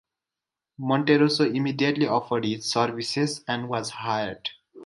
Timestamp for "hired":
3.91-4.49